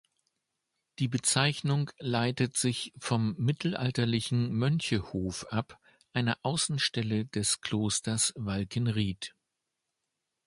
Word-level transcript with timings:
Die 0.97 1.07
Bezeichnung 1.07 1.91
leitet 1.99 2.57
sich 2.57 2.91
vom 2.97 3.35
mittelalterlichen 3.37 4.51
Mönche-Hof 4.51 5.45
ab, 5.51 5.79
einer 6.11 6.39
Außenstelle 6.41 7.27
des 7.27 7.61
Klosters 7.61 8.33
Walkenried. 8.35 9.35